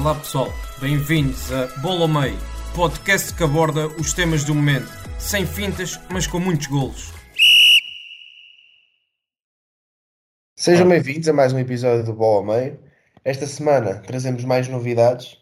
[0.00, 0.48] Olá pessoal,
[0.80, 2.38] bem-vindos a Bola ao Meio,
[2.74, 4.88] podcast que aborda os temas do momento,
[5.18, 7.12] sem fintas, mas com muitos golos.
[10.56, 12.80] Sejam bem-vindos a mais um episódio do Bola ao Meio.
[13.26, 15.36] Esta semana trazemos mais novidades,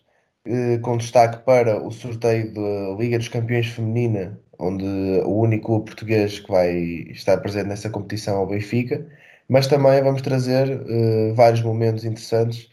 [0.44, 6.40] eh, com destaque para o sorteio da Liga dos Campeões Feminina, onde o único português
[6.40, 6.74] que vai
[7.12, 9.06] estar presente nessa competição é o Benfica,
[9.48, 12.68] mas também vamos trazer eh, vários momentos interessantes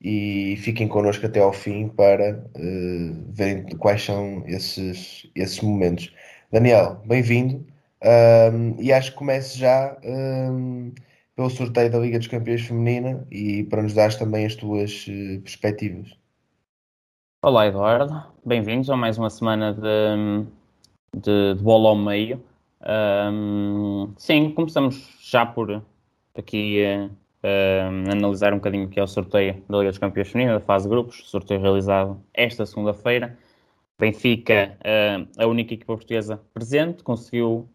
[0.00, 6.12] e fiquem connosco até ao fim para uh, verem quais são esses, esses momentos.
[6.52, 7.66] Daniel, bem-vindo
[8.02, 10.92] um, e acho que comece já um,
[11.34, 15.40] pelo sorteio da Liga dos Campeões Feminina e para nos dar também as tuas uh,
[15.40, 16.16] perspectivas.
[17.42, 20.46] Olá Eduardo, bem-vindos a mais uma semana de,
[21.20, 22.42] de, de bola ao meio.
[22.80, 25.82] Um, sim, começamos já por
[26.36, 27.10] aqui uh,
[28.10, 30.84] analisar um bocadinho o que é o sorteio da Liga dos Campeões Feminina, da fase
[30.84, 33.36] de grupos, sorteio realizado esta segunda-feira.
[33.98, 37.68] Benfica, uh, a única equipa portuguesa presente, conseguiu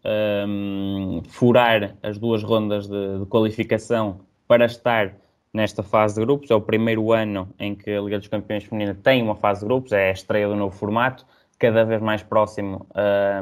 [0.47, 5.17] um, furar as duas rondas de, de, qualificação para estar
[5.53, 6.50] nesta fase de grupos.
[6.50, 9.66] É o primeiro ano em que a Liga dos Campeões Feminina tem uma fase de
[9.66, 11.25] grupos, é a estreia do novo formato,
[11.59, 12.88] cada vez mais próximo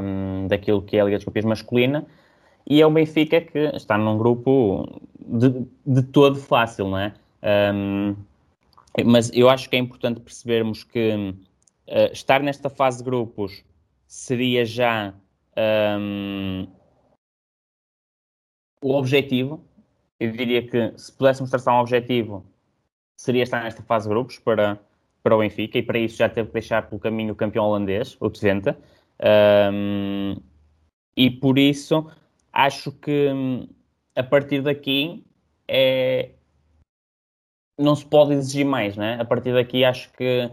[0.02, 2.08] um, daquilo que é a Liga dos Campeões masculina.
[2.68, 4.88] E é o Benfica que está num grupo
[5.32, 7.14] de, de todo fácil, não é?
[7.74, 8.16] Um,
[9.06, 11.34] mas eu acho que é importante percebermos que
[11.88, 13.64] uh, estar nesta fase de grupos
[14.06, 15.14] seria já
[15.98, 16.68] um,
[18.84, 19.64] o objetivo.
[20.20, 22.46] Eu diria que se pudéssemos traçar um objetivo,
[23.18, 24.80] seria estar nesta fase de grupos para,
[25.24, 28.18] para o Benfica, e para isso já teve que deixar pelo caminho o campeão holandês,
[28.20, 28.76] o Twente.
[29.74, 30.36] Um,
[31.16, 32.12] e por isso
[32.52, 33.30] acho que
[34.16, 35.24] a partir daqui
[35.68, 36.32] é,
[37.78, 39.18] não se pode exigir mais, né?
[39.20, 40.50] A partir daqui acho que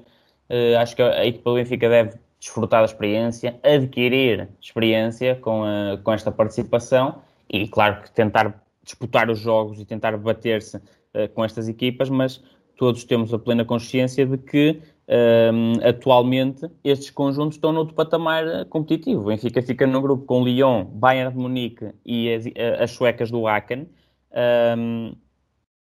[0.50, 5.98] uh, acho que a equipa do Benfica deve desfrutar da experiência, adquirir experiência com, a,
[6.02, 7.20] com esta participação
[7.50, 12.42] e claro que tentar disputar os jogos e tentar bater-se uh, com estas equipas, mas
[12.76, 18.64] todos temos a plena consciência de que um, atualmente estes conjuntos estão noutro patamar eh,
[18.66, 19.22] competitivo.
[19.22, 23.30] O Benfica fica no grupo com Lyon, Bayern de Munique e as, eh, as suecas
[23.30, 23.88] do Aachen.
[24.76, 25.14] Um,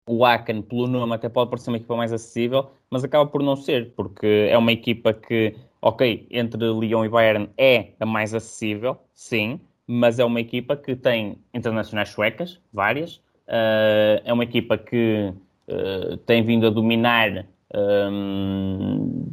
[0.08, 3.54] o Aachen, pelo nome, até pode parecer uma equipa mais acessível, mas acaba por não
[3.54, 8.98] ser, porque é uma equipa que, ok, entre Lyon e Bayern é a mais acessível,
[9.14, 13.16] sim, mas é uma equipa que tem internacionais suecas, várias,
[13.46, 15.32] uh, é uma equipa que
[15.68, 19.32] uh, tem vindo a dominar um,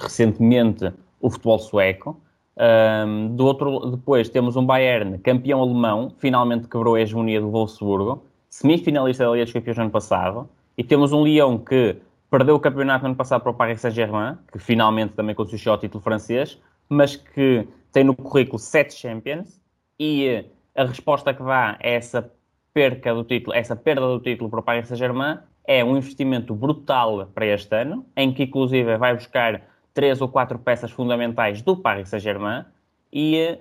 [0.00, 2.20] recentemente o futebol sueco.
[2.54, 8.22] Um, do outro, depois temos um Bayern campeão alemão, finalmente quebrou a hegemonia do Wolfsburgo,
[8.50, 11.96] semifinalista da Liga dos Campeões no ano passado, e temos um Lyon que
[12.30, 15.78] perdeu o campeonato no ano passado para o Paris Saint-Germain, que finalmente também conseguiu o
[15.78, 19.60] título francês, mas que tem no currículo sete Champions,
[19.98, 20.44] e
[20.74, 22.30] a resposta que dá a essa
[22.74, 27.26] perca do título, essa perda do título para o Paris Saint-Germain é um investimento brutal
[27.34, 29.62] para este ano, em que inclusive vai buscar
[29.94, 32.64] três ou quatro peças fundamentais do Paris Saint-Germain
[33.12, 33.58] e eh,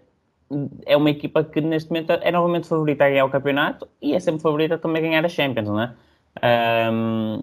[0.86, 4.20] é uma equipa que neste momento é novamente favorita a ganhar o campeonato e é
[4.20, 5.94] sempre favorita também a ganhar a Champions, não é?
[6.92, 7.42] Um,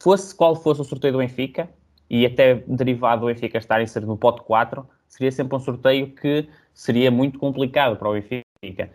[0.00, 1.68] fosse qual fosse o sorteio do Benfica
[2.10, 6.48] e até derivado do Benfica estar inserido no pote 4, seria sempre um sorteio que
[6.72, 8.90] seria muito complicado para o Benfica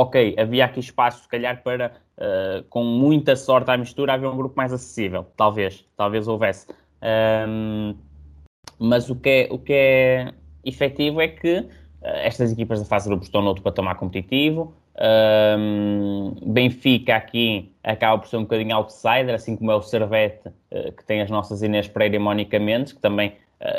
[0.00, 4.36] ok, havia aqui espaço, se calhar, para, uh, com muita sorte à mistura, haver um
[4.36, 5.26] grupo mais acessível.
[5.36, 6.68] Talvez, talvez houvesse.
[7.48, 7.96] Um,
[8.78, 10.32] mas o que, é, o que é
[10.64, 11.66] efetivo é que uh,
[12.00, 14.72] estas equipas da fase de grupos estão no outro patamar competitivo.
[15.00, 20.92] Um, Benfica aqui acaba por ser um bocadinho outsider, assim como é o Servete, uh,
[20.92, 23.34] que tem as nossas Inês Pereira e Mónica Mendes, que também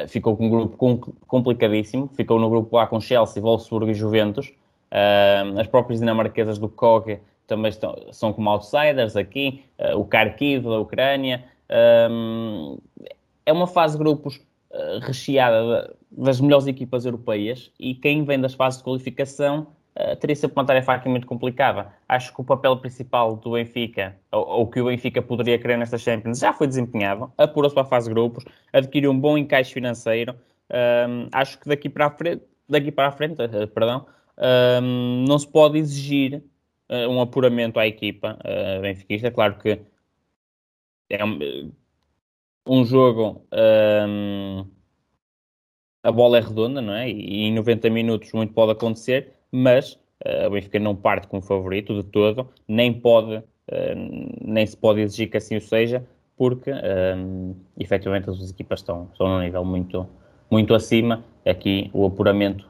[0.09, 2.09] ficou com um grupo complicadíssimo.
[2.13, 4.51] Ficou no grupo A com Chelsea, Wolfsburg e Juventus.
[4.91, 10.63] Uh, as próprias dinamarquesas do KOG também estão, são como outsiders aqui, uh, o Kharkiv
[10.63, 11.43] da Ucrânia.
[11.69, 12.81] Uh,
[13.45, 14.39] é uma fase de grupos
[14.71, 20.35] ah, recheada das melhores equipas europeias e quem vem das fases de qualificação uh, teria
[20.35, 21.91] sempre uma tarefa aqui muito complicada.
[22.07, 25.97] Acho que o papel principal do Benfica, ou, ou que o Benfica poderia querer nesta
[25.97, 30.35] Champions, já foi desempenhado, apurou-se para a fase de grupos, adquiriu um bom encaixe financeiro.
[30.69, 34.05] Um, acho que daqui para a frente, daqui para a frente uh, perdão,
[34.39, 36.43] um, não se pode exigir
[36.89, 39.31] uh, um apuramento à equipa uh, benfiquista.
[39.31, 39.79] Claro que
[41.09, 41.71] é um,
[42.67, 43.45] um jogo.
[43.51, 44.65] Um,
[46.01, 47.09] a bola é redonda, não é?
[47.09, 49.93] E em 90 minutos muito pode acontecer, mas
[50.25, 53.43] uh, o Benfica não parte como favorito de todo, nem pode, uh,
[54.41, 56.07] nem se pode exigir que assim o seja,
[56.37, 56.71] porque
[57.77, 60.07] efetivamente as duas equipas estão, estão num nível muito,
[60.49, 61.21] muito acima.
[61.45, 62.65] Aqui o apuramento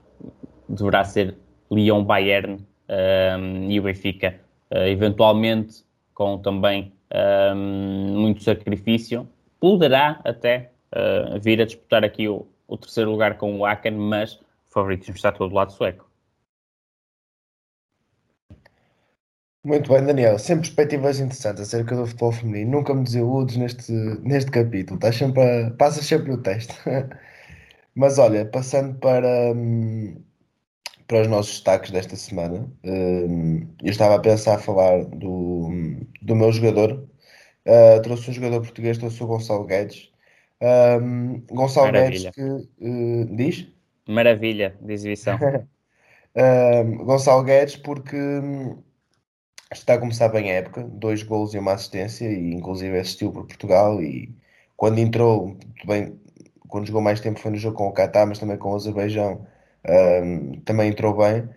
[0.67, 1.37] deverá ser
[1.71, 4.39] Lyon-Bayern um, e o Benfica,
[4.71, 5.83] uh, eventualmente,
[6.13, 6.91] com também
[7.55, 9.27] um, muito sacrifício,
[9.59, 14.35] poderá até uh, vir a disputar aqui o, o, terceiro lugar com o Aken, mas
[14.35, 16.09] o favoritismo está todo do lado sueco.
[19.63, 20.39] Muito bem, Daniel.
[20.39, 22.71] Sempre perspectivas interessantes acerca do futebol feminino.
[22.71, 23.91] Nunca me desiludes neste,
[24.21, 24.99] neste capítulo.
[25.13, 26.73] Sempre a, passas sempre o teste.
[27.95, 30.23] Mas olha, passando para, hum,
[31.09, 35.67] para os nossos destaques desta semana, hum, eu estava a pensar a falar do,
[36.21, 37.03] do meu jogador.
[37.65, 40.11] Uh, trouxe um jogador português, trouxe o Gonçalo Guedes.
[40.61, 42.31] Um, Gonçalo Maravilha.
[42.31, 43.67] Guedes que uh, diz?
[44.07, 45.39] Maravilha de exibição.
[47.03, 48.77] Gonçalo Guedes porque hum,
[49.73, 53.47] está a começar bem a época, dois gols e uma assistência, e inclusive assistiu por
[53.47, 54.31] Portugal e
[54.77, 56.19] quando entrou, bem,
[56.67, 59.47] quando jogou mais tempo foi no jogo com o Qatar, mas também com o Azerbaijão
[59.87, 61.47] um, também entrou bem.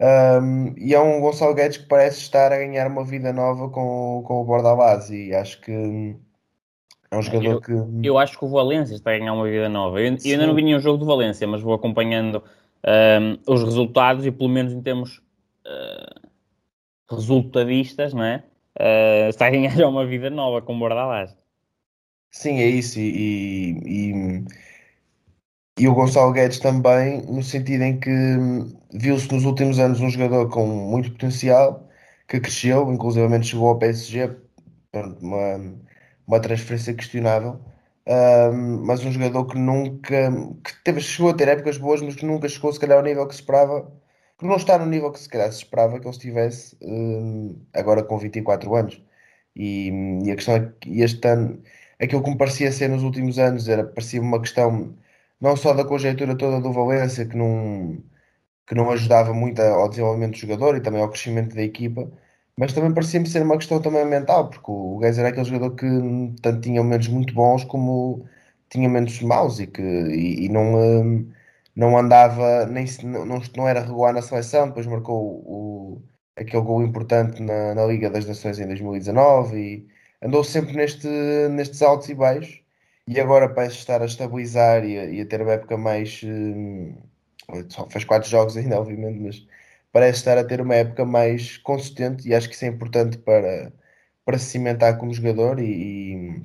[0.00, 4.24] Um, e é um Gonçalo Guedes que parece estar a ganhar uma vida nova com,
[4.26, 6.16] com o Bordalás e acho que
[7.12, 8.06] é um jogador eu, que.
[8.08, 10.00] Eu acho que o Valência está a ganhar uma vida nova.
[10.00, 12.42] Eu, eu ainda não vi nenhum jogo do Valência, mas vou acompanhando
[12.86, 15.18] um, os resultados e, pelo menos em termos
[15.66, 16.28] uh,
[17.10, 18.42] resultadistas, não é?
[18.80, 21.36] Uh, está a ganhar uma vida nova com o Bordalás.
[22.30, 22.98] Sim, é isso.
[22.98, 24.44] E, e, e
[25.80, 28.10] o Gonçalo Guedes também, no sentido em que
[28.92, 31.88] viu-se nos últimos anos um jogador com muito potencial,
[32.28, 34.36] que cresceu, inclusivamente chegou ao PSG,
[35.20, 35.76] uma,
[36.26, 37.60] uma transferência questionável,
[38.06, 40.30] um, mas um jogador que nunca,
[40.64, 43.26] que teve, chegou a ter épocas boas, mas que nunca chegou se calhar ao nível
[43.26, 43.90] que se esperava,
[44.38, 48.02] que não está no nível que se calhar se esperava que ele estivesse um, agora
[48.02, 49.02] com 24 anos.
[49.56, 49.90] E,
[50.24, 51.62] e a questão é que este ano,
[52.00, 54.94] aquilo que me parecia ser nos últimos anos, era, parecia uma questão
[55.42, 58.02] não só da conjectura toda do Valência, que não,
[58.66, 62.10] que não ajudava muito ao desenvolvimento do jogador e também ao crescimento da equipa,
[62.56, 65.86] mas também parecia-me ser uma questão também mental, porque o Geyser era aquele jogador que
[66.42, 68.26] tanto tinha momentos muito bons como
[68.70, 71.32] tinha momentos maus e que e, e não, hum,
[71.76, 75.16] não andava, nem não, não era regular na seleção, depois marcou
[75.46, 76.02] o,
[76.36, 79.88] aquele gol importante na, na Liga das Nações em 2019 e
[80.22, 81.08] andou sempre neste,
[81.50, 82.61] nestes altos e baixos
[83.06, 86.22] e agora parece estar a estabilizar e a, e a ter uma época mais.
[86.22, 86.94] Uh,
[87.68, 89.46] só fez quatro jogos ainda, obviamente, mas
[89.92, 93.72] parece estar a ter uma época mais consistente e acho que isso é importante para,
[94.24, 96.42] para se cimentar como jogador e, e,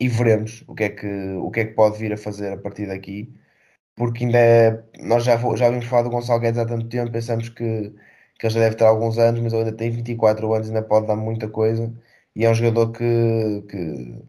[0.00, 1.06] e veremos o que, é que,
[1.36, 3.32] o que é que pode vir a fazer a partir daqui.
[3.96, 7.48] Porque ainda é, nós já, já vimos falar do Gonçalo Guedes há tanto tempo, pensamos
[7.50, 7.94] que,
[8.38, 11.06] que ele já deve ter alguns anos, mas ele ainda tem 24 anos, ainda pode
[11.06, 11.92] dar muita coisa.
[12.34, 14.22] E é um jogador que, que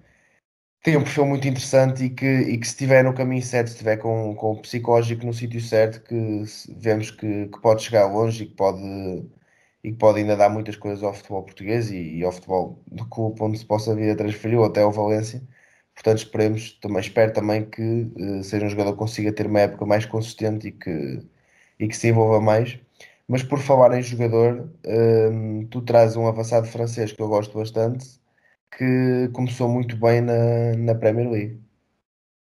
[0.84, 3.74] tem um perfil muito interessante e que, e que se estiver no caminho certo, se
[3.74, 6.44] estiver com, com o psicológico no sítio certo, que
[6.78, 8.82] vemos que, que, pode chegar longe e que pode,
[9.84, 13.06] e que pode ainda dar muitas coisas ao futebol português e, e ao futebol do
[13.08, 15.42] clube onde se possa vir a transferir ou até ao Valência.
[15.94, 17.82] Portanto, esperemos, também, espero também que
[18.16, 21.20] uh, seja um jogador que consiga ter uma época mais consistente e que,
[21.80, 22.80] e que se envolva mais.
[23.28, 28.21] Mas por falar em jogador, uh, tu trazes um avançado francês que eu gosto bastante,
[28.78, 31.62] que começou muito bem na, na Premier League.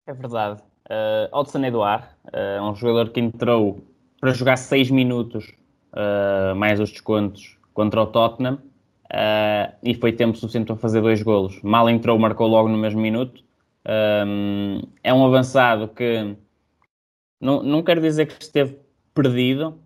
[0.07, 0.61] É verdade.
[0.89, 3.83] Uh, Odson Eduard, uh, um jogador que entrou
[4.21, 5.53] para jogar 6 minutos,
[5.93, 11.21] uh, mais os descontos, contra o Tottenham, uh, e foi tempo suficiente para fazer dois
[11.21, 11.61] golos.
[11.61, 13.45] Mal entrou, marcou logo no mesmo minuto.
[15.01, 16.35] É um avançado que
[17.39, 18.77] não, não quero dizer que esteve
[19.13, 19.79] perdido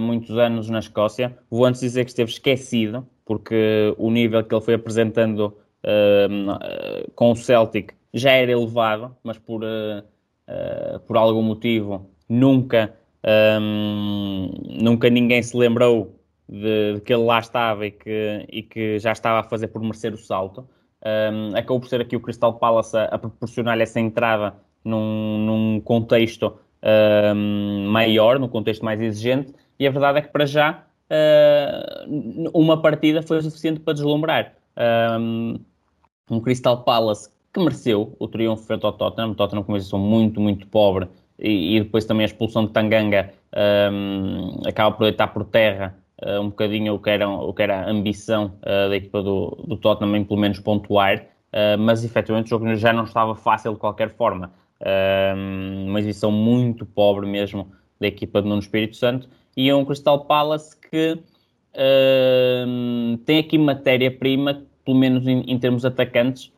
[0.00, 4.62] muitos anos na Escócia, vou antes dizer que esteve esquecido, porque o nível que ele
[4.62, 12.10] foi apresentando uh, com o Celtic já era elevado, mas por, uh, por algum motivo
[12.28, 12.94] nunca,
[13.60, 14.50] um,
[14.80, 16.14] nunca ninguém se lembrou
[16.48, 19.82] de, de, que ele lá estava e que, e que já estava a fazer por
[19.82, 20.68] merecer o salto.
[21.04, 24.54] Um, acabou por ser aqui o Crystal Palace a, a proporcionar-lhe essa entrada
[24.84, 26.58] num, num contexto
[27.34, 32.80] um, maior, num contexto mais exigente, e a verdade é que para já uh, uma
[32.80, 34.54] partida foi suficiente para deslumbrar.
[35.18, 35.58] Um,
[36.30, 39.30] um Crystal Palace que mereceu o triunfo frente ao Tottenham.
[39.30, 41.08] O Tottenham, são muito, muito pobre
[41.38, 43.32] e, e, depois também a expulsão de Tanganga
[43.92, 47.82] um, acaba por deitar por terra uh, um bocadinho o que era, o que era
[47.82, 52.46] a ambição uh, da equipa do, do Tottenham em pelo menos pontuar, uh, mas efetivamente
[52.46, 54.52] o jogo já não estava fácil de qualquer forma.
[55.86, 57.70] uma exibição muito pobre mesmo
[58.00, 61.18] da equipa de Nuno Espírito Santo e é um Crystal Palace que
[63.24, 66.52] tem aqui matéria-prima, pelo menos em, em termos atacantes,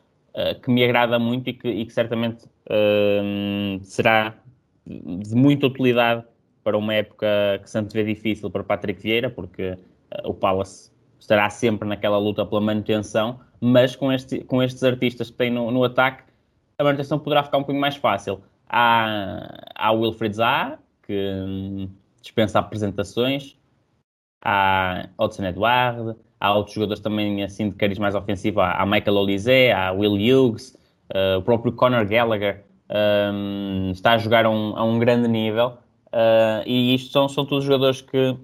[0.61, 2.45] que me agrada muito e que, e que certamente
[3.81, 4.35] será
[4.85, 6.23] de muita utilidade
[6.63, 7.27] para uma época
[7.61, 9.77] que se antevê difícil para Patrick Vieira, porque uh,
[10.29, 15.37] o Palace estará sempre naquela luta pela manutenção, mas com, este, com estes artistas que
[15.37, 16.23] tem no, no ataque,
[16.77, 18.41] a manutenção poderá ficar um bocadinho mais fácil.
[18.67, 21.89] Há, há o Wilfred Zaha, que hum,
[22.27, 23.57] dispensa apresentações,
[24.43, 29.71] há Odson Edward, há outros jogadores também assim de cariz mais ofensivo, há, Michael Olise,
[29.71, 30.77] há Will Hughes,
[31.13, 35.77] uh, o próprio Conor Gallagher, um, está a jogar a um, a um grande nível.
[36.07, 38.37] Uh, e isto são, são todos jogadores que,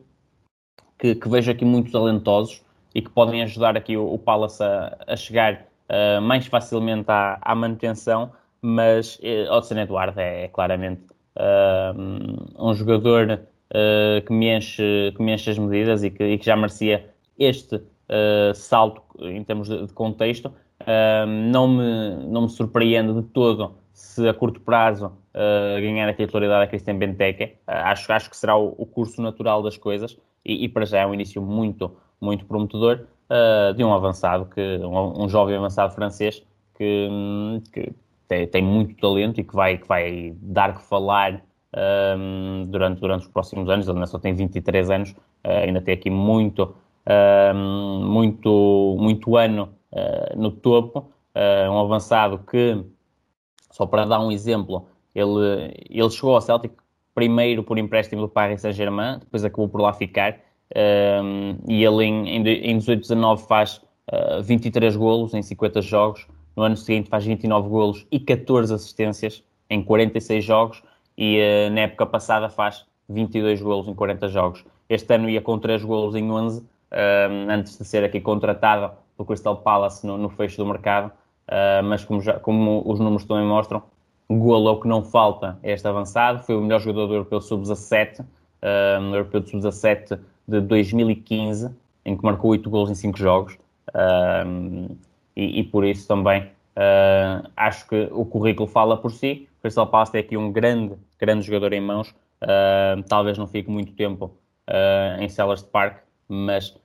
[0.99, 2.61] que, que, vejo aqui muito talentosos
[2.93, 7.39] e que podem ajudar aqui o, o Palace a, a chegar uh, mais facilmente à,
[7.41, 11.01] à manutenção, mas uh, Odson Eduardo é, é claramente
[11.37, 13.39] uh, um jogador
[14.25, 17.81] que, me enche, que me enche as medidas e que, e que já merecia este
[18.53, 20.51] salto em termos de, de contexto.
[21.51, 26.63] não, me, não me surpreende de todo se a curto prazo uh, ganhar a titularidade
[26.63, 27.55] a Christian Benteke.
[27.67, 30.99] Uh, acho, acho que será o, o, curso natural das coisas e, e, para já
[30.99, 35.93] é um início muito, muito prometedor uh, de um avançado, que, um, um, jovem avançado
[35.93, 36.43] francês
[36.75, 37.09] que,
[37.71, 37.93] que
[38.27, 41.43] tem, tem, muito talento e que vai, que vai dar que falar
[41.75, 43.87] um, durante, durante os próximos anos.
[43.87, 46.75] Ele ainda só tem 23 anos, ainda tem aqui muito,
[48.03, 49.69] muito, muito ano
[50.35, 51.11] no topo.
[51.69, 52.83] um avançado que
[53.73, 56.73] só para dar um exemplo, ele, ele chegou ao Celtic
[57.15, 60.39] primeiro por empréstimo do Paris Saint-Germain, depois acabou por lá ficar,
[60.75, 66.77] um, e ele em, em 18-19 faz uh, 23 golos em 50 jogos, no ano
[66.77, 70.83] seguinte faz 29 golos e 14 assistências em 46 jogos,
[71.17, 74.65] e uh, na época passada faz 22 golos em 40 jogos.
[74.89, 76.65] Este ano ia com 3 golos em 11, um,
[77.51, 81.11] antes de ser aqui contratado pelo Crystal Palace no, no fecho do mercado,
[81.47, 83.83] Uh, mas como, já, como, os números também mostram,
[84.29, 86.39] golo é o que não falta este avançado.
[86.39, 91.69] Foi o melhor jogador do Europeu Sub-17, uh, no Europeu Sub-17 de 2015,
[92.05, 93.57] em que marcou 8 golos em 5 jogos.
[93.89, 94.95] Uh,
[95.35, 96.49] e, e, por isso também
[97.55, 99.47] acho que o currículo fala por si.
[99.63, 102.13] Crystal Palace tem aqui um grande, grande jogador em mãos.
[103.07, 104.37] talvez não fique muito tempo
[105.19, 106.77] em Sellers Park, mas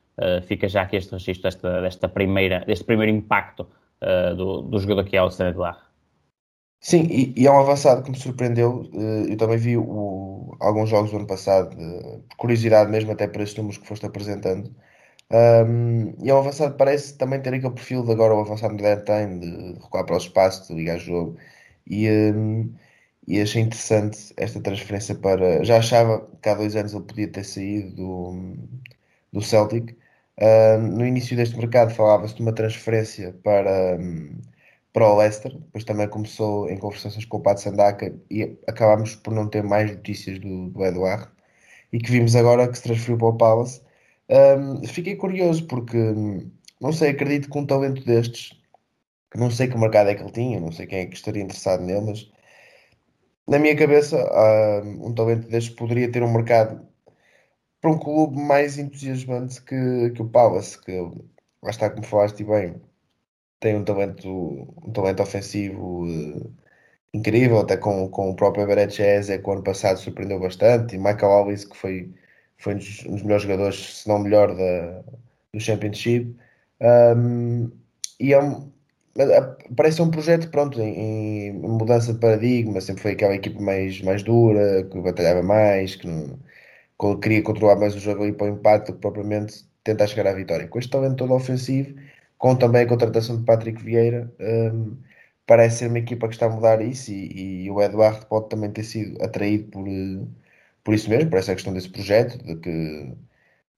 [0.46, 3.66] fica já aqui este registro desta, desta primeira, deste primeiro impacto
[4.02, 5.88] uh, do, do jogador que é o Senedlar.
[6.80, 8.88] Sim, e, e, é um avançado que me surpreendeu.
[9.28, 11.76] Eu também vi o, alguns jogos do ano passado,
[12.28, 14.70] por curiosidade mesmo, até para estes números que foste apresentando.
[15.30, 19.04] Um, e é um avançado parece também ter aquele perfil de agora o avançado moderno
[19.04, 21.36] tem, de recuar para o espaço, de ligar jogo.
[21.88, 22.74] E, um,
[23.26, 25.64] e achei interessante esta transferência para.
[25.64, 28.56] Já achava que há dois anos ele podia ter saído do,
[29.32, 29.96] do Celtic,
[30.40, 34.40] Uh, no início deste mercado falava-se de uma transferência para, um,
[34.92, 39.34] para o Leicester, depois também começou em conversações com o Pat Sandaka e acabámos por
[39.34, 41.28] não ter mais notícias do, do Eduardo
[41.92, 43.82] e que vimos agora que se transferiu para o Palace.
[44.30, 48.57] Um, fiquei curioso porque, hum, não sei, acredito que um talento destes,
[49.34, 51.82] não sei que mercado é que ele tinha, não sei quem é que estaria interessado
[51.82, 52.30] nele, mas
[53.48, 54.16] na minha cabeça,
[55.00, 56.86] um talento destes poderia ter um mercado
[57.80, 60.92] para um clube mais entusiasmante que, que o Palace, que
[61.62, 62.80] lá está, como falaste bem,
[63.60, 64.28] tem um talento,
[64.84, 66.54] um talento ofensivo uh,
[67.14, 70.98] incrível, até com, com o próprio Everett é que o ano passado surpreendeu bastante, e
[70.98, 72.12] Michael Alves, que foi,
[72.58, 75.02] foi um dos, um dos melhores jogadores, se não melhor, da,
[75.52, 76.36] do Championship.
[76.80, 77.70] Um,
[78.20, 78.72] e é um,
[79.76, 84.22] parece um projeto pronto em, em, mudança de paradigma sempre foi aquela equipe mais, mais
[84.22, 86.38] dura que batalhava mais que não,
[87.20, 90.34] queria controlar mais o jogo ali para o empate do que propriamente tentar chegar à
[90.34, 90.68] vitória.
[90.68, 91.94] Com este talento todo ofensivo,
[92.38, 94.96] com também a contratação de Patrick Vieira, um,
[95.46, 98.70] parece ser uma equipa que está a mudar isso e, e, o Eduardo pode também
[98.70, 99.84] ter sido atraído por,
[100.84, 103.14] por isso mesmo, por essa questão desse projeto, de que,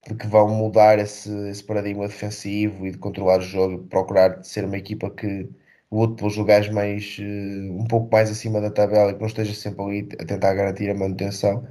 [0.09, 4.65] de que vão mudar esse, esse paradigma defensivo e de controlar o jogo, procurar ser
[4.65, 5.49] uma equipa que
[5.93, 9.55] lute pelos lugares mais, uh, um pouco mais acima da tabela e que não esteja
[9.55, 11.67] sempre ali a tentar garantir a manutenção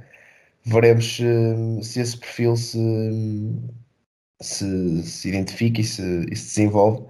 [0.64, 1.24] veremos se,
[1.82, 2.78] se esse perfil se,
[4.40, 7.06] se, se identifica e se, e se desenvolve.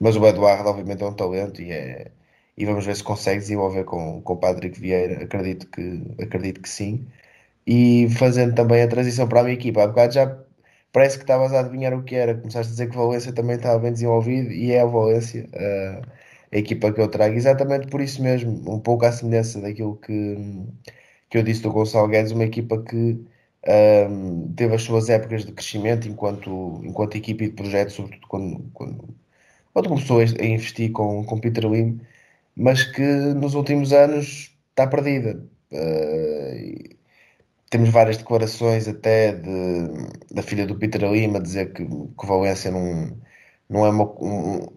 [0.00, 2.10] Mas o Eduardo, obviamente, é um talento e, é,
[2.56, 5.24] e vamos ver se consegue desenvolver com, com o Patrick Vieira.
[5.24, 7.06] Acredito que, acredito que sim.
[7.66, 9.82] E fazendo também a transição para a minha equipa.
[9.84, 10.26] Há bocado já
[10.92, 12.34] parece que estavas a adivinhar o que era.
[12.34, 15.48] Começaste a dizer que Valência também estava bem desenvolvido e é a Valência.
[15.54, 16.02] Uh,
[16.52, 20.36] a equipa que eu trago, exatamente por isso mesmo, um pouco à semelhança daquilo que,
[21.30, 23.18] que eu disse do Gonçalo Guedes, uma equipa que
[24.10, 28.70] um, teve as suas épocas de crescimento enquanto, enquanto equipa e de projeto, sobretudo quando,
[28.74, 29.16] quando,
[29.72, 32.00] quando começou a investir com, com Peter Lim,
[32.56, 35.42] mas que nos últimos anos está perdida.
[35.72, 37.01] Uh,
[37.72, 39.88] temos várias declarações até de,
[40.30, 43.18] da filha do Peter Lim a dizer que, que Valência não,
[43.68, 44.68] não é uma, um,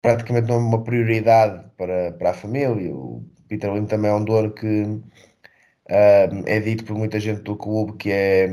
[0.00, 2.94] praticamente não é uma prioridade para, para a família.
[2.94, 5.02] O Peter Lim também é um dono que uh,
[6.46, 8.48] é dito por muita gente do clube que é,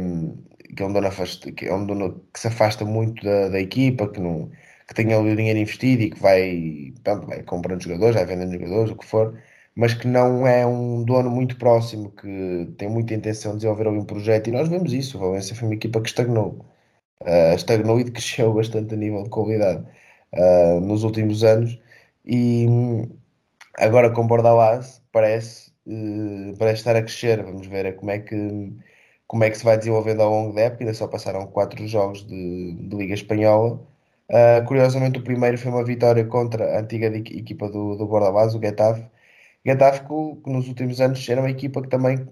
[0.75, 1.10] que é um dono,
[1.56, 4.50] que, é um dono que se afasta muito da, da equipa, que, não,
[4.88, 8.54] que tem ali o dinheiro investido e que vai, pronto, vai comprando jogadores, vai vendendo
[8.54, 9.39] jogadores, o que for,
[9.75, 14.05] mas que não é um dono muito próximo, que tem muita intenção de desenvolver algum
[14.05, 14.48] projeto.
[14.48, 15.17] E nós vemos isso.
[15.17, 16.65] O Valência foi uma equipa que estagnou.
[17.22, 19.86] Uh, estagnou e cresceu bastante a nível de qualidade
[20.34, 21.79] uh, nos últimos anos
[22.25, 22.67] e
[23.77, 27.44] agora com Bordalás parece, uh, parece estar a crescer.
[27.44, 28.74] Vamos ver é como é que
[29.27, 30.84] como é que se vai desenvolvendo ao longo da época.
[30.84, 33.79] Ainda só passaram quatro jogos de, de Liga Espanhola.
[34.29, 38.62] Uh, curiosamente, o primeiro foi uma vitória contra a antiga equipa do, do Bordalás, o
[38.62, 39.03] Getafe.
[39.65, 42.27] Getafe, que, nos últimos anos era uma equipa que também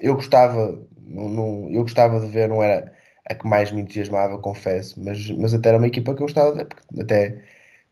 [0.00, 2.92] eu gostava, não, eu gostava de ver, não era
[3.28, 6.64] a que mais me entusiasmava, confesso, mas, mas até era uma equipa que eu gostava,
[6.64, 7.42] porque até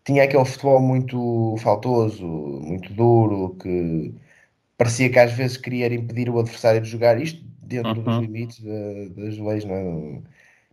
[0.05, 4.15] tinha aquele futebol muito faltoso, muito duro, que
[4.77, 8.03] parecia que às vezes queria impedir o adversário de jogar isto dentro uhum.
[8.03, 10.23] dos limites das leis, não é?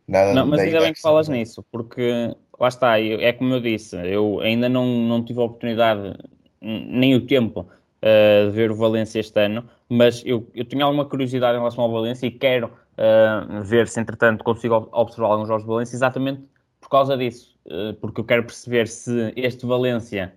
[0.08, 3.96] Nada não, mas ainda bem que falas nisso, porque lá está, é como eu disse,
[3.96, 6.18] eu ainda não, não tive a oportunidade,
[6.62, 11.06] nem o tempo uh, de ver o Valência este ano, mas eu, eu tinha alguma
[11.06, 15.64] curiosidade em relação ao Valência e quero uh, ver se, entretanto, consigo observar alguns jogos
[15.64, 16.44] de Valência, exatamente
[16.80, 20.34] por causa disso, uh, porque eu quero perceber se este Valência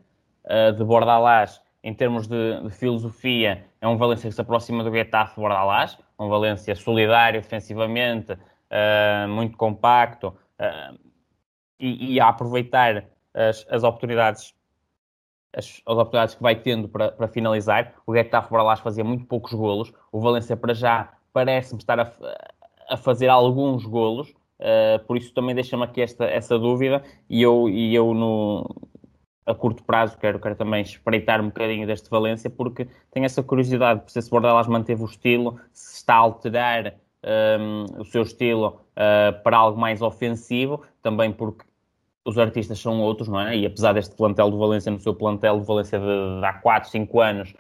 [0.77, 5.41] de Bordalás, em termos de, de, filosofia, é um Valência que se aproxima do Getafe
[5.41, 8.37] Bordalás, um Valência solidário defensivamente,
[9.31, 10.37] muito compacto
[11.81, 14.53] e, e, a aproveitar as, as oportunidades
[15.55, 17.95] as, as, oportunidades que vai tendo para, para finalizar.
[18.07, 19.93] O Getafe Bordalás fazia muito poucos golos.
[20.13, 22.13] O Valência, para já, parece-me estar a,
[22.89, 27.69] a fazer alguns golos, uh, por isso também deixa-me aqui esta, essa dúvida e eu,
[27.69, 28.89] e eu no,
[29.47, 34.05] a curto prazo quero, quero também espreitar um bocadinho deste Valência porque tenho essa curiosidade
[34.07, 38.81] de se Bordelas manteve o estilo, se está a alterar um, ehm, o seu estilo
[38.93, 41.65] uh, para algo mais ofensivo, também porque
[42.25, 43.57] os artistas são outros, não é?
[43.57, 46.91] E apesar deste plantel do Valência, no seu plantel do Valência de, de há 4,
[46.91, 47.55] 5 anos,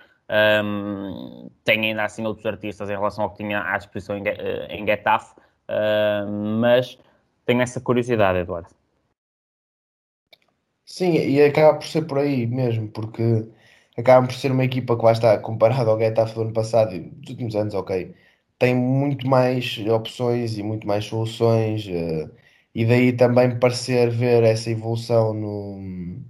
[0.65, 4.67] um, tem ainda assim outros artistas em relação ao que tinha à disposição em, eh,
[4.71, 5.35] em Getafe,
[5.69, 6.99] uh, mas
[7.45, 8.69] tenho essa curiosidade, Eduardo.
[10.87, 13.47] Sim, e acaba por ser por aí mesmo, porque
[13.97, 17.01] acaba por ser uma equipa que lá está, comparado ao Getafe do ano passado e
[17.01, 18.15] dos últimos anos, ok,
[18.59, 22.31] tem muito mais opções e muito mais soluções, uh,
[22.75, 26.25] e daí também parecer ver essa evolução no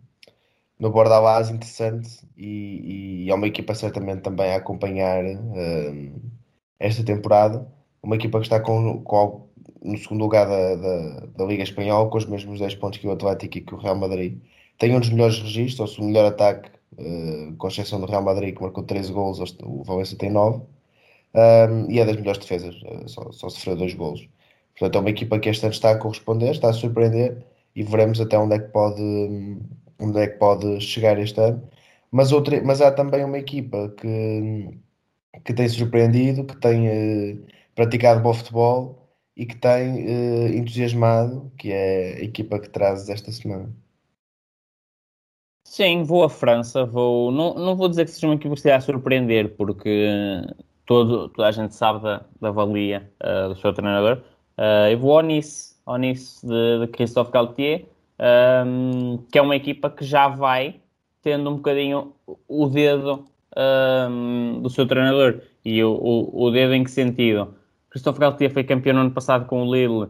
[0.78, 6.20] no Bordalás interessante e, e, é uma equipa certamente também a acompanhar uh,
[6.78, 7.66] esta temporada.
[8.02, 9.48] Uma equipa que está com, com
[9.82, 13.12] no segundo lugar da, da, da, Liga Espanhola com os mesmos 10 pontos que o
[13.12, 14.40] Atlético e que o Real Madrid.
[14.78, 18.54] Tem um dos melhores registros, ou o melhor ataque, uh, com exceção do Real Madrid
[18.54, 20.62] que marcou 13 gols, o Valência tem 9.
[21.34, 24.28] Um, e é das melhores defesas, uh, só, só sofreu 2 gols.
[24.78, 27.44] Portanto, é uma equipa que este ano está a corresponder, está a surpreender
[27.76, 29.02] e veremos até onde é que pode
[30.00, 31.62] onde é que pode chegar este ano.
[32.10, 34.78] Mas, outra, mas há também uma equipa que,
[35.44, 37.36] que tem surpreendido, que tem eh,
[37.74, 43.32] praticado bom futebol e que tem eh, entusiasmado, que é a equipa que trazes esta
[43.32, 43.74] semana.
[45.66, 47.32] Sim, vou à França, vou.
[47.32, 50.42] Não, não vou dizer que seja uma equipa que esteja a surpreender, porque
[50.86, 54.22] todo, toda a gente sabe da, da valia uh, do seu treinador.
[54.58, 57.86] Uh, eu vou ao Nice, ao Nice de, de Christophe Galtier,
[58.66, 60.76] um, que é uma equipa que já vai
[61.22, 62.12] tendo um bocadinho
[62.46, 63.24] o dedo
[63.56, 65.40] um, do seu treinador.
[65.64, 67.54] E o, o, o, dedo em que sentido?
[67.90, 70.08] Christophe Galtier foi campeão no ano passado com o Lille,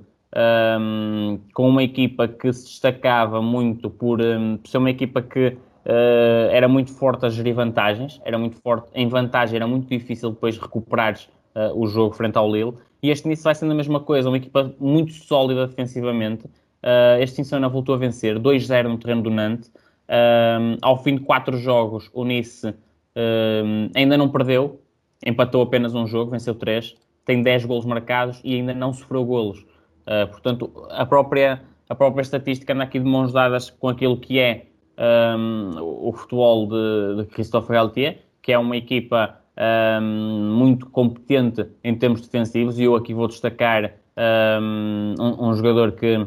[0.80, 4.20] um, com uma equipa que se destacava muito por,
[4.64, 9.07] ser uma equipa que uh, era muito forte a gerir vantagens, era muito forte em
[9.07, 12.75] vantagem, era muito difícil depois recuperares uh, o jogo frente ao Lille.
[13.03, 16.47] E este Nice vai sendo a mesma coisa, uma equipa muito sólida defensivamente.
[16.47, 19.69] Uh, este fim voltou a vencer 2-0 no terreno do Nantes.
[20.09, 22.75] Uh, ao fim de quatro jogos, o Nice uh,
[23.95, 24.81] ainda não perdeu,
[25.25, 29.64] empatou apenas um jogo, venceu três, tem 10 golos marcados e ainda não sofreu golos.
[30.31, 34.67] Portanto, a própria, a própria estatística anda aqui de mãos dadas com aquilo que é
[34.99, 41.95] um, o futebol de, de Christophe Galtier, que é uma equipa um, muito competente em
[41.95, 43.93] termos defensivos, e eu aqui vou destacar
[44.61, 46.27] um, um, jogador que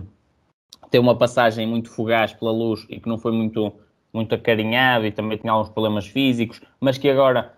[0.90, 3.74] tem uma passagem muito fugaz pela luz e que não foi muito,
[4.14, 7.54] muito acarinhado e também tinha alguns problemas físicos, mas que agora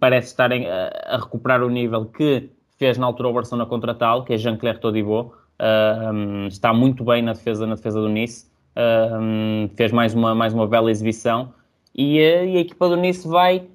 [0.00, 4.24] parece estar em, a, recuperar o nível que fez na altura o Barcelona contra tal,
[4.24, 5.34] que é Jean-Claire Todibo,
[6.48, 8.50] está muito bem na defesa, na defesa do Nice,
[9.76, 11.52] fez mais uma, mais uma bela exibição.
[11.94, 13.68] E, e a equipa do Nice vai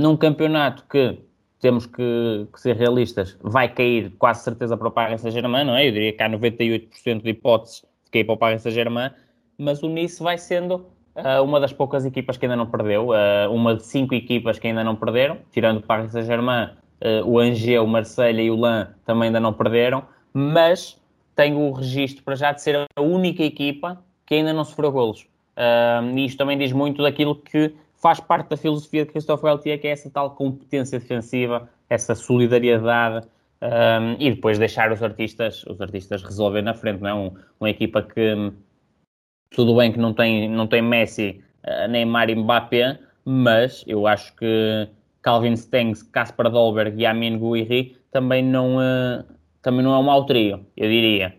[0.00, 1.18] num campeonato que
[1.64, 5.88] temos que, que, ser realistas, vai cair quase certeza para o Paris Saint-Germain, não é?
[5.88, 9.10] Eu diria que há 98% de hipóteses de cair para o Paris Saint-Germain,
[9.56, 13.50] mas o Nice vai sendo uh, uma das poucas equipas que ainda não perdeu, uh,
[13.50, 17.80] uma de cinco equipas que ainda não perderam, tirando o Paris Saint-Germain, uh, o Angers,
[17.80, 21.00] o Marseille e o Lan também ainda não perderam, mas
[21.34, 25.26] tem o registro para já de ser a única equipa que ainda não sofreu golos.
[26.14, 29.86] e isto também diz muito daquilo que faz parte da filosofia de Christophe Galtier, que
[29.86, 33.26] é essa tal competência defensiva, essa solidariedade
[33.62, 37.14] um, e depois deixar os artistas, os artistas resolver na frente, não é?
[37.14, 38.52] Um, uma equipa que
[39.52, 44.36] tudo bem que não tem, não tem Messi, uh, Neymar e Mbappé, mas eu acho
[44.36, 44.86] que
[45.22, 49.24] Calvin Stengs, Kasper Dolberg e Amin Guiri também não, uh,
[49.62, 51.34] também não é um mau trio, eu diria.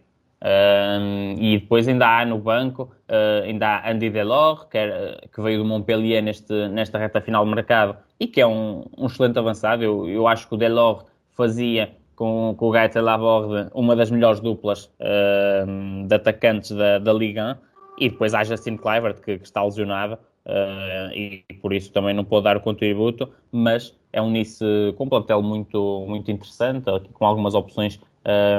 [0.45, 5.41] Um, e depois ainda há no banco, uh, ainda há Andy Delors, que, era, que,
[5.41, 9.39] veio do Montpellier neste, nesta reta final do mercado e que é um, um excelente
[9.39, 9.84] avançado.
[9.84, 14.39] Eu, eu, acho que o Delors fazia com, com o Gaeta Laborde uma das melhores
[14.39, 17.58] duplas uh, de atacantes da, da Liga
[17.99, 18.03] 1.
[18.05, 20.13] E depois há Justin Clivert, que, que está lesionado
[20.45, 24.63] uh, e por isso também não pode dar o contributo, mas é um Nice
[24.95, 27.99] com um plantel muito, muito interessante, com algumas opções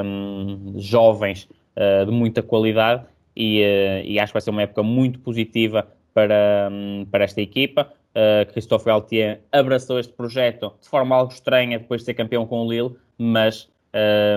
[0.05, 1.49] um, jovens
[2.07, 3.05] de muita qualidade
[3.37, 7.41] e, uh, e, acho que vai ser uma época muito positiva para, um, para esta
[7.41, 7.93] equipa.
[8.15, 12.67] Uh, Christophe Galtier abraçou este projeto de forma algo estranha depois de ser campeão com
[12.67, 13.71] o Lille, mas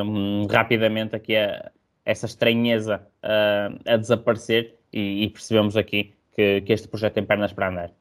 [0.06, 1.72] um, rapidamente aqui a,
[2.06, 7.70] essa estranheza a desaparecer e, e percebemos aqui que, que, este projeto tem pernas para
[7.70, 7.92] andar.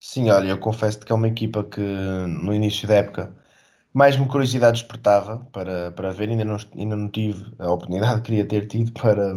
[0.00, 3.36] Sim, olha, eu confesso que é uma equipa que no início da época
[3.96, 8.26] mais uma curiosidade despertava para, para ver, ainda não, ainda não tive a oportunidade que
[8.26, 9.34] queria ter tido para,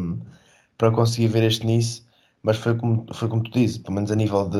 [0.77, 2.03] para conseguir ver este Nice,
[2.43, 4.59] mas foi como, foi como tu dizes, pelo menos a nível de,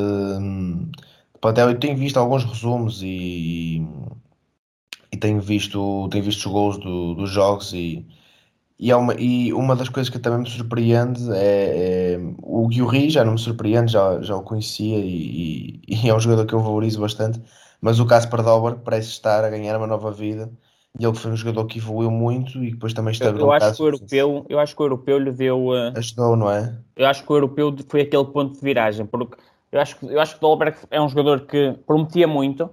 [1.44, 3.86] de eu tenho visto alguns resumos e,
[5.12, 8.08] e tenho visto, tenho visto os gols do, dos jogos e,
[8.80, 13.26] e, uma, e uma das coisas que também me surpreende é, é o Guilherme já
[13.26, 16.62] não me surpreende, já, já o conhecia e, e, e é um jogador que eu
[16.62, 17.42] valorizo bastante,
[17.82, 20.52] mas o Casper Dolberg parece estar a ganhar uma nova vida.
[21.00, 23.76] E ele foi um jogador que evoluiu muito e depois também esteve eu, eu acho
[23.76, 25.68] que o europeu Eu acho que o europeu lhe deu...
[25.68, 26.76] Uh, Ajudou, não é?
[26.96, 29.38] Eu acho que o europeu foi aquele ponto de viragem, porque
[29.72, 32.70] eu acho, eu acho que o Dolberg é um jogador que prometia muito,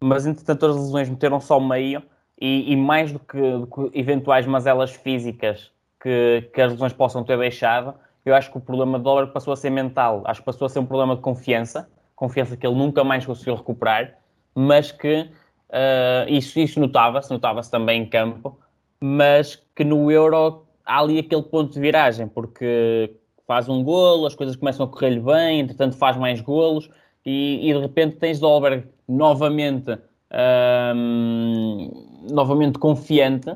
[0.00, 2.02] mas entretanto as lesões meteram só meio
[2.40, 7.22] e, e mais do que, do que, eventuais mazelas físicas que, que as lesões possam
[7.22, 7.94] ter deixado,
[8.24, 10.68] eu acho que o problema do Dolberg passou a ser mental, acho que passou a
[10.68, 14.14] ser um problema de confiança, confiança que ele nunca mais conseguiu recuperar
[14.54, 15.30] mas que
[15.70, 18.58] uh, isso, isso notava-se, notava-se também em campo,
[19.00, 23.14] mas que no Euro há ali aquele ponto de viragem, porque
[23.46, 26.90] faz um golo, as coisas começam a correr-lhe bem, entretanto faz mais golos,
[27.24, 29.98] e, e de repente tens Dolberg novamente,
[30.94, 31.90] um,
[32.30, 33.54] novamente confiante,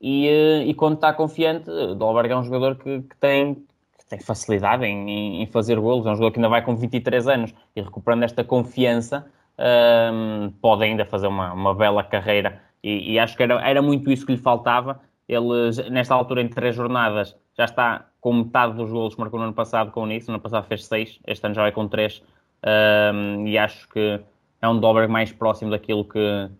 [0.00, 3.64] e, e, quando está confiante, Dolberg é um jogador que, que tem,
[4.08, 7.54] tem facilidade em, em, fazer golos, é um jogador que ainda vai com 23 anos,
[7.74, 9.26] e recuperando esta confiança,
[9.58, 14.12] um, pode ainda fazer uma, uma bela carreira e, e, acho que era, era muito
[14.12, 15.00] isso que lhe faltava.
[15.26, 19.46] Ele, nesta altura, em três jornadas, já está com metade dos golos que marcou no
[19.46, 20.30] ano passado com isso.
[20.30, 22.22] No ano passado fez seis, este ano já vai com três.
[22.62, 24.20] Um, e acho que
[24.60, 26.50] é um Dobberg mais próximo daquilo que,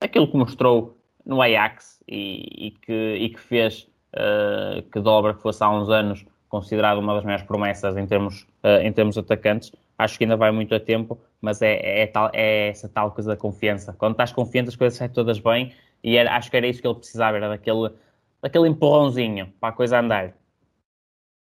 [0.00, 5.64] daquilo que mostrou no Ajax e, e que, e que fez uh, que Dobberg fosse
[5.64, 9.72] há uns anos considerado uma das maiores promessas em termos, uh, em termos atacantes.
[9.98, 13.12] Acho que ainda vai muito a tempo, mas é, é, é, tal, é essa tal
[13.12, 13.94] coisa da confiança.
[13.94, 16.86] Quando estás confiante, as coisas saem todas bem e era, acho que era isso que
[16.86, 17.90] ele precisava, era daquele,
[18.42, 20.34] daquele empurrãozinho para a coisa andar.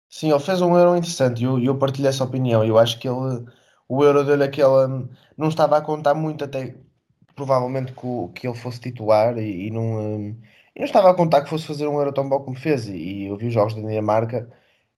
[0.09, 2.63] Sim, ele fez um euro interessante e eu, eu partilho essa opinião.
[2.63, 3.45] Eu acho que ele,
[3.87, 4.87] o Euro dele aquela.
[5.37, 6.75] Não estava a contar muito, até
[7.35, 10.29] provavelmente que, que ele fosse titular e, e não, um,
[10.75, 12.87] e não estava a contar que fosse fazer um Euro tão bom como fez.
[12.87, 14.49] E, e eu vi os jogos da Dinamarca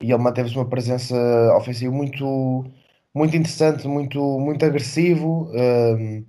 [0.01, 1.15] e ele manteve-se uma presença
[1.57, 2.65] ofensiva muito,
[3.15, 5.51] muito interessante, muito, muito agressivo.
[5.53, 6.25] Um,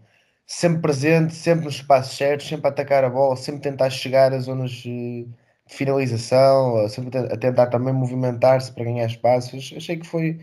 [0.46, 4.44] sempre presente, sempre nos espaços certos, sempre a atacar a bola, sempre tentar chegar às
[4.44, 5.24] zonas eh,
[5.66, 9.74] de finalização, sempre a tentar também movimentar-se para ganhar espaços.
[9.76, 10.40] Achei que foi,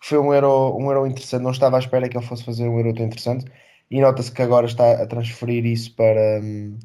[0.00, 2.78] foi um euro, um euro interessante, não estava à espera que ele fosse fazer um
[2.78, 3.46] euro tão interessante
[3.90, 6.78] e nota-se que agora está a transferir isso para um,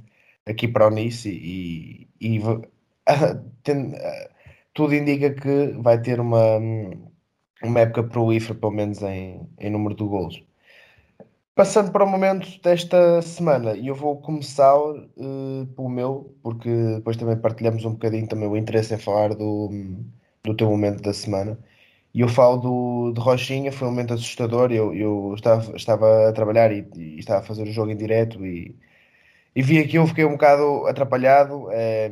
[0.45, 2.39] aqui para o Nice e, e,
[3.63, 3.93] tem,
[4.73, 7.06] tudo indica que vai ter uma, hum,
[7.63, 10.43] uma época IFRA, pelo menos em, em número de golos.
[11.55, 17.17] Passando para o momento desta semana, e eu vou começar uh, pelo meu, porque depois
[17.17, 19.71] também partilhamos um bocadinho também o interesse em falar do,
[20.43, 21.57] do teu momento da semana.
[22.13, 24.71] E eu falo do, de Rochinha, foi um momento assustador.
[24.71, 28.45] Eu, eu estava, estava a trabalhar e, e estava a fazer o jogo em direto
[28.45, 28.75] e,
[29.55, 31.71] e vi aquilo, fiquei um bocado atrapalhado.
[31.71, 32.11] É,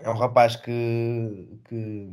[0.00, 2.08] é um rapaz que, que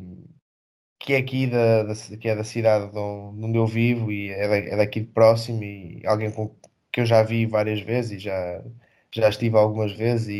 [0.99, 4.73] que é aqui da, da, que é da cidade de onde eu vivo e é,
[4.73, 6.53] é daqui de próximo e alguém com,
[6.91, 8.63] que eu já vi várias vezes e já,
[9.11, 10.33] já estive algumas vezes e,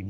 [0.00, 0.06] e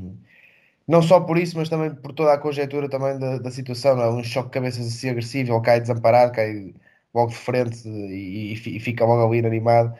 [0.87, 4.09] não só por isso, mas também por toda a conjectura também da, da situação, é?
[4.11, 6.75] um choque de cabeças assim agressivo, ele cai desamparado, cai
[7.14, 9.95] logo de frente e, e, fica logo ali inanimado.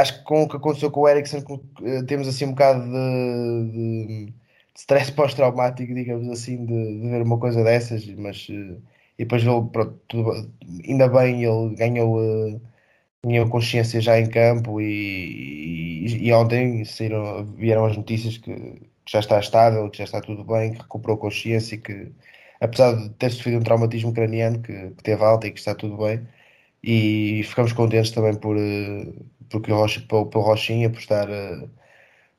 [0.00, 1.42] Acho que com o que aconteceu com o Ericsson
[1.82, 4.34] eh, temos assim um bocado de, de
[4.76, 8.82] stress pós-traumático, digamos assim, de, de, ver uma coisa dessas, mas uh,
[9.18, 10.52] e depois ele, pronto, tudo,
[10.88, 12.60] ainda bem, ele ganhou,
[13.24, 19.12] ganhou consciência já em campo e, e, e ontem saíram, vieram as notícias que, que,
[19.12, 22.12] já está estável, que já está tudo bem, que recuperou consciência, que
[22.60, 25.96] apesar de ter sofrido um traumatismo craniano, que, que teve alta e que está tudo
[25.98, 26.26] bem,
[26.82, 30.04] e ficamos contentes também por, uh, porque o Rocha,
[30.34, 31.28] Rochinha por estar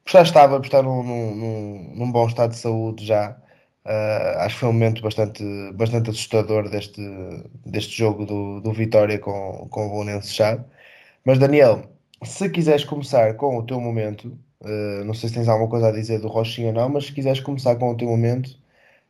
[0.07, 3.37] já estava, por estar num, num, num, bom estado de saúde já.
[3.85, 7.01] Uh, acho que foi um momento bastante, bastante assustador deste,
[7.65, 10.63] deste jogo do, do Vitória com, com o Bolonense Chá.
[11.25, 11.83] Mas Daniel,
[12.23, 14.27] se quiseres começar com o teu momento,
[14.61, 17.13] uh, não sei se tens alguma coisa a dizer do Rochinha ou não, mas se
[17.13, 18.47] quiseres começar com o teu momento,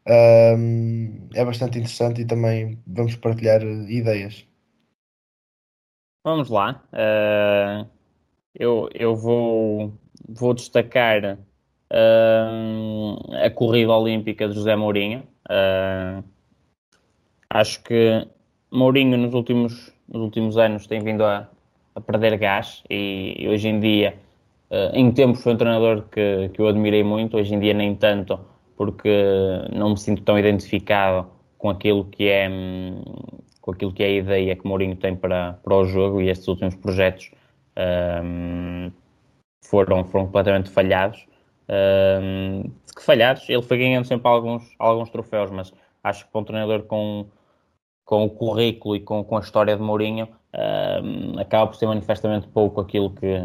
[0.08, 4.46] uh, é bastante interessante e também vamos partilhar ideias.
[6.24, 6.82] Vamos lá.
[8.56, 9.94] eu, eu vou
[10.28, 11.38] vou destacar
[11.94, 15.24] uh, a corrida olímpica de José Mourinho.
[15.50, 16.24] Uh,
[17.50, 18.28] acho que
[18.72, 21.48] Mourinho nos últimos, nos últimos anos tem vindo a,
[21.96, 24.16] a perder gás e, e, hoje em dia,
[24.72, 27.96] uh, em tempos foi um treinador que, que eu admirei muito, hoje em dia nem
[27.96, 28.40] tanto,
[28.76, 29.10] porque
[29.72, 32.50] não me sinto tão identificado com aquilo que é
[33.62, 36.50] com aquilo que é a ideia que Mourinho tem para, para o jogo e estes
[36.50, 37.32] últimos projetos
[39.64, 41.26] foram, foram completamente falhados.
[42.96, 45.74] Que falhados, ele foi ganhando sempre alguns, alguns troféus, mas
[46.04, 47.26] acho que para um treinador com,
[48.06, 50.28] com o currículo e com, com a história de Mourinho,
[51.40, 53.36] acaba por ser manifestamente pouco aquilo que,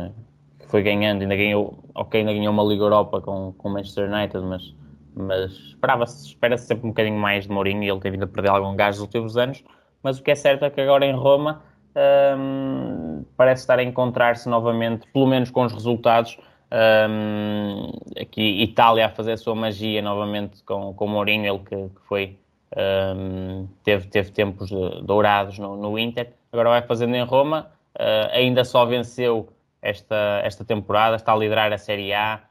[0.59, 1.23] que, foi ganhando.
[1.23, 4.75] Ainda ganhou, ok, ainda ganhou uma Liga Europa com o Manchester United, mas,
[5.15, 8.51] mas esperava-se, espera-se sempre um bocadinho mais de Mourinho e ele tem vindo a perder
[8.51, 9.65] algum gás nos últimos anos.
[10.03, 11.63] Mas o que é certo é que agora em Roma
[11.99, 16.39] um, parece estar a encontrar-se novamente, pelo menos com os resultados.
[16.71, 22.07] Um, aqui Itália a fazer a sua magia novamente com, com Mourinho, ele que, que
[22.07, 22.39] foi
[22.77, 24.71] um, teve, teve tempos
[25.03, 29.49] dourados no, no, Inter, agora vai fazendo em Roma, uh, ainda só venceu
[29.81, 32.43] esta, esta temporada, está a liderar a Série A,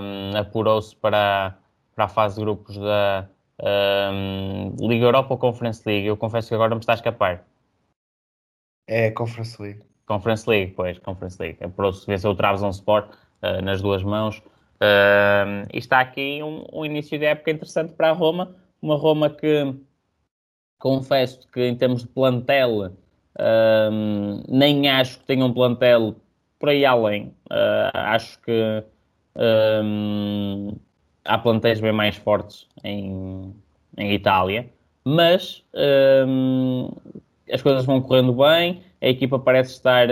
[0.00, 1.58] um, apurou-se para,
[1.94, 3.28] para a fase de grupos da
[4.80, 6.06] Liga Europa ou Conference League.
[6.06, 7.44] Eu confesso que agora me está a escapar.
[8.86, 9.80] É Conference League.
[10.06, 11.58] Conference League, pois, Conference League.
[11.60, 13.08] É para vencer o Trabzonspor
[13.42, 14.38] uh, nas duas mãos.
[14.76, 18.54] Uh, e está aqui um, um, início de época interessante para a Roma.
[18.80, 19.74] Uma Roma que,
[20.78, 26.14] confesso que em termos de plantel, uh, nem acho que tenha um plantel
[26.58, 27.34] por aí além.
[27.50, 28.84] Uh, acho que
[31.24, 33.54] há plantéis bem mais fortes em,
[33.96, 34.70] em Itália.
[35.04, 35.62] Mas
[37.52, 40.08] as coisas vão correndo bem, a equipa parece estar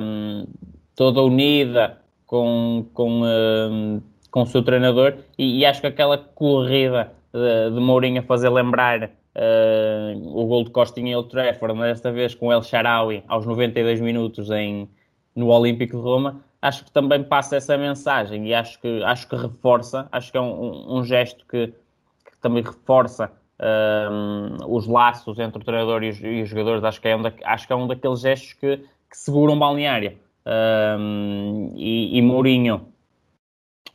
[0.00, 0.46] um,
[0.94, 7.12] toda unida com, com, um, com o seu treinador e, e, acho que aquela corrida
[7.32, 12.10] de, de Mourinho a fazer lembrar uh, o gol de Costinha e Old Trafford, desta
[12.10, 14.88] vez com El Sharawi aos 92 minutos em,
[15.34, 19.36] no Olímpico de Roma, acho que também passa essa mensagem e acho que, acho que
[19.36, 23.30] reforça, acho que é um, um gesto que, que também reforça
[23.62, 27.22] um, os laços entre o treinador e os, e os, jogadores, acho que é um,
[27.22, 30.18] da, acho que é um daqueles gestos que, que seguram o balneário.
[30.44, 32.88] Um, e, e Mourinho,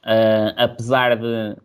[0.05, 1.55] uh, apesar de,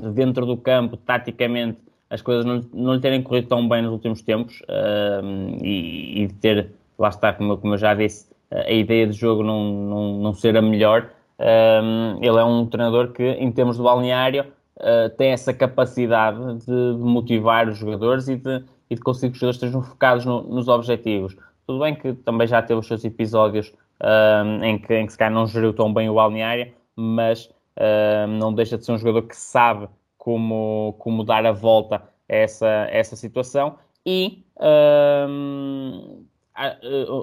[0.00, 3.92] de, dentro do campo, taticamente, as coisas não, não lhe terem corrido tão bem nos
[3.92, 4.62] últimos tempos
[5.22, 9.42] um, e, de ter, lá está, como, como eu já disse, a ideia de jogo
[9.42, 11.10] não, não, não ser a melhor.
[11.38, 14.46] ele é um treinador que, em termos de balneário,
[14.78, 19.40] uh, tem essa capacidade de, motivar os jogadores e de, e de conseguir que os
[19.40, 21.36] jogadores estejam focados no, nos objetivos.
[21.66, 23.68] Tudo bem que também já teve os seus episódios
[24.00, 28.26] uh, em, que, em que se calhar não geriu tão bem o balneário, mas uh,
[28.26, 32.66] não deixa de ser um jogador que sabe como, como dar a volta a essa,
[32.66, 36.24] a essa situação e um,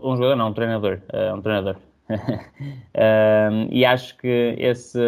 [0.03, 1.01] um jogador, não, um treinador,
[1.35, 1.75] um treinador.
[3.71, 4.99] e acho que esse,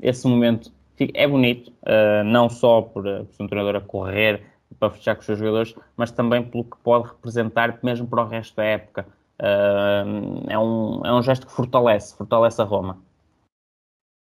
[0.00, 0.72] esse momento
[1.14, 4.42] é bonito, uh, não só por, uh, por ser um treinador a correr
[4.78, 8.28] para fechar com os seus jogadores, mas também pelo que pode representar mesmo para o
[8.28, 9.06] resto da época.
[9.40, 13.02] Uh, é, um, é um gesto que fortalece, fortalece a Roma.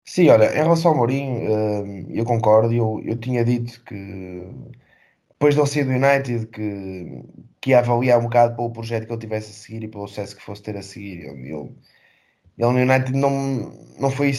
[0.07, 4.47] Sim, olha, em relação ao Mourinho, eu concordo, eu, eu tinha dito que
[5.31, 7.23] depois de ele sair do United que,
[7.59, 10.35] que ia avaliar um bocado pelo projeto que ele tivesse a seguir e pelo sucesso
[10.35, 11.25] que fosse ter a seguir.
[11.25, 11.71] Ele, ele,
[12.57, 14.29] ele no United não, não foi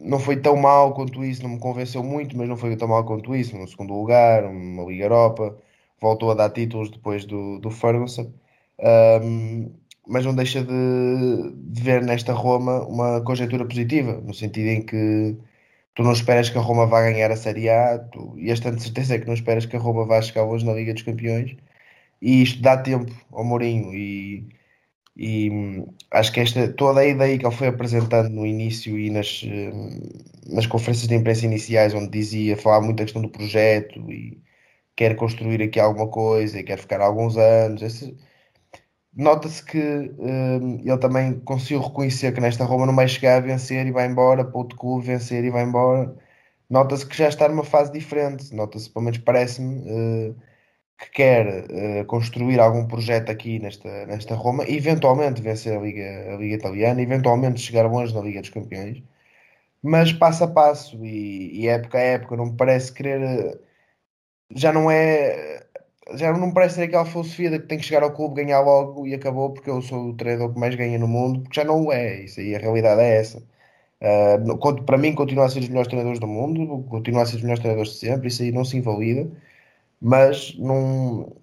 [0.00, 3.04] não foi tão mal quanto isso, não me convenceu muito, mas não foi tão mal
[3.04, 3.56] quanto isso.
[3.56, 5.56] No segundo lugar, uma Liga Europa,
[6.00, 8.32] voltou a dar títulos depois do, do Ferguson.
[9.22, 9.72] Um,
[10.06, 15.36] mas não deixa de, de, ver nesta Roma uma conjectura positiva, no sentido em que
[15.94, 19.14] tu não esperas que a Roma vá ganhar a Série A, tu, e esta certeza
[19.14, 21.56] é que não esperas que a Roma vá chegar hoje na Liga dos Campeões,
[22.22, 24.48] e isto dá tempo ao Mourinho, e
[25.20, 29.10] e hum, acho que esta, toda a ideia que ele foi apresentando no início e
[29.10, 30.00] nas, hum,
[30.46, 34.42] nas conferências de imprensa iniciais, onde dizia, falava muito da questão do projeto e
[34.96, 37.82] quer construir aqui alguma coisa e quer ficar alguns anos.
[37.82, 38.16] Esse...
[39.14, 39.78] Nota-se que
[40.18, 44.06] um, ele também conseguiu reconhecer que nesta Roma não vai chegar a vencer e vai
[44.06, 46.16] embora, para outro clube vencer e vai embora.
[46.70, 48.54] Nota-se que já está numa fase diferente.
[48.54, 50.30] Nota-se, pelo menos parece-me.
[50.30, 50.36] Uh,
[51.00, 51.64] que quer
[52.02, 57.02] uh, construir algum projeto aqui nesta, nesta Roma, eventualmente vencer a Liga, a Liga Italiana,
[57.02, 59.02] eventualmente chegar longe na Liga dos Campeões,
[59.82, 63.60] mas passo a passo e, e época a época, não me parece querer.
[64.54, 65.66] Já não é.
[66.14, 68.60] Já não me parece ter aquela filosofia de que tem que chegar ao clube, ganhar
[68.60, 71.64] logo e acabou, porque eu sou o treinador que mais ganha no mundo, porque já
[71.64, 72.22] não o é.
[72.24, 73.42] Isso aí, a realidade é essa.
[74.02, 77.42] Uh, para mim, continua a ser os melhores treinadores do mundo, continua a ser os
[77.42, 79.30] melhores treinadores de sempre, isso aí não se invalida
[80.00, 81.36] mas não,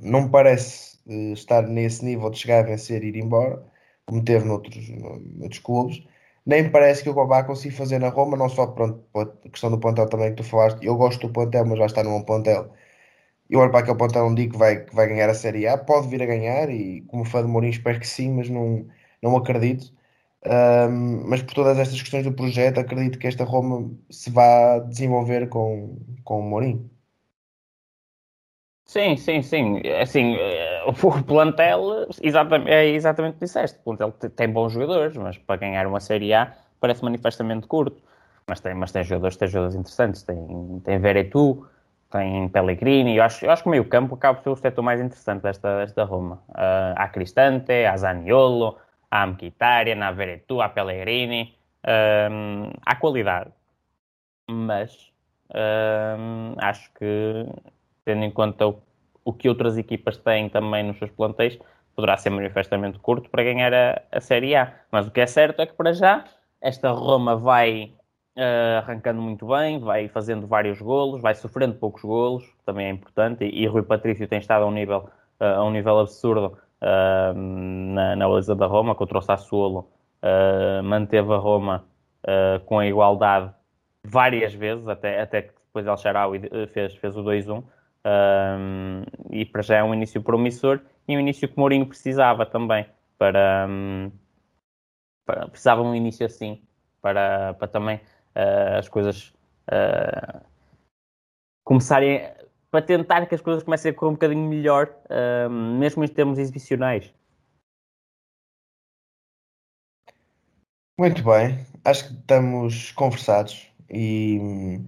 [0.00, 3.62] não me parece uh, estar nesse nível de chegar a vencer e ir embora,
[4.06, 6.02] como teve noutros, noutros clubes.
[6.44, 9.78] Nem parece que o vá conseguir fazer na Roma, não só pronto, a questão do
[9.80, 10.84] plantel também que tu falaste.
[10.84, 12.72] Eu gosto do plantel, mas já está num plantel.
[13.48, 15.78] Eu olho para aquele plantel, não digo que vai, que vai ganhar a Série A,
[15.78, 18.86] pode vir a ganhar, e como fã de Mourinho espero que sim, mas não,
[19.22, 19.92] não acredito.
[20.46, 25.48] Um, mas por todas estas questões do projeto, acredito que esta Roma se vá desenvolver
[25.48, 26.90] com, com o Mourinho.
[28.86, 29.80] Sim, sim, sim.
[30.00, 33.78] Assim, eh, o plantel exatamente, é exatamente o que disseste.
[33.80, 38.00] O plantel tem bons jogadores, mas para ganhar uma Série A parece manifestamente curto.
[38.48, 40.22] Mas tem, mas tem jogadores, tem jogadores interessantes.
[40.22, 40.36] Tem,
[40.84, 41.66] tem Veretu,
[42.10, 43.16] tem Pellegrini.
[43.16, 45.42] Eu acho, eu acho que o meio campo acaba por ser o setor mais interessante
[45.42, 46.36] desta, desta Roma.
[46.50, 48.78] Uh, há Cristante, há Zaniolo,
[49.10, 51.56] há Mkhitaryan, há Veretu, há Pellegrini.
[51.84, 53.50] Um, há qualidade.
[54.50, 55.12] Mas
[56.58, 57.46] acho que
[58.06, 58.80] tendo em conta o,
[59.24, 61.58] o que outras equipas têm também nos seus plantéis,
[61.94, 64.72] poderá ser manifestamente curto para ganhar a, a Série A.
[64.90, 66.24] Mas o que é certo é que para já
[66.60, 67.92] esta Roma vai
[68.36, 73.44] uh, arrancando muito bem, vai fazendo vários golos, vai sofrendo poucos golos, também é importante,
[73.44, 77.34] e, e Rui Patrício tem estado a um nível, uh, a um nível absurdo uh,
[77.34, 79.90] na, na baliza da Roma, que o Solo,
[80.82, 81.84] manteve a Roma
[82.64, 83.52] com a igualdade
[84.02, 87.62] várias vezes, até, até que depois El fez, fez o 2-1.
[88.06, 92.86] Um, e para já é um início promissor e um início que Mourinho precisava também
[93.18, 94.12] para, um,
[95.24, 96.62] para precisava um início assim
[97.02, 99.34] para, para também uh, as coisas
[99.68, 100.40] uh,
[101.64, 102.30] começarem
[102.70, 106.38] para tentar que as coisas comecem a correr um bocadinho melhor, uh, mesmo em termos
[106.38, 107.12] exibicionais.
[110.96, 114.78] Muito bem, acho que estamos conversados e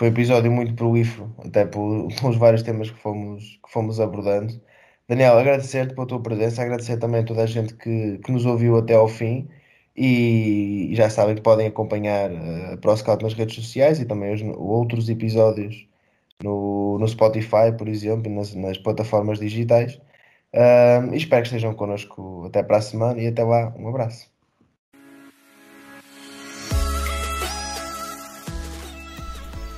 [0.00, 4.58] foi um episódio muito prolífero, até pelos vários temas que fomos, que fomos abordando.
[5.06, 8.78] Daniel, agradecer-te pela tua presença, agradecer também a toda a gente que, que nos ouviu
[8.78, 9.46] até ao fim
[9.94, 14.40] e já sabem que podem acompanhar uh, a ProScout nas redes sociais e também os
[14.56, 15.86] outros episódios
[16.42, 20.00] no, no Spotify, por exemplo, e nas, nas plataformas digitais.
[21.12, 24.29] Espero que estejam connosco até para a semana e até lá, um abraço.